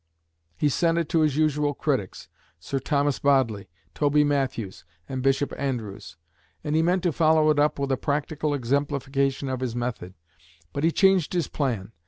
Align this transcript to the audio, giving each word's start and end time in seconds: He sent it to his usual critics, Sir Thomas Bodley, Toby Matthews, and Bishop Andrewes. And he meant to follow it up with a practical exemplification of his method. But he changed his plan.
He 0.57 0.67
sent 0.67 0.97
it 0.97 1.07
to 1.09 1.19
his 1.19 1.37
usual 1.37 1.75
critics, 1.75 2.27
Sir 2.59 2.79
Thomas 2.79 3.19
Bodley, 3.19 3.69
Toby 3.93 4.23
Matthews, 4.23 4.83
and 5.07 5.21
Bishop 5.21 5.53
Andrewes. 5.59 6.17
And 6.63 6.75
he 6.75 6.81
meant 6.81 7.03
to 7.03 7.11
follow 7.11 7.51
it 7.51 7.59
up 7.59 7.77
with 7.77 7.91
a 7.91 7.97
practical 7.97 8.55
exemplification 8.55 9.47
of 9.47 9.59
his 9.59 9.75
method. 9.75 10.15
But 10.73 10.83
he 10.83 10.91
changed 10.91 11.33
his 11.33 11.47
plan. 11.47 11.91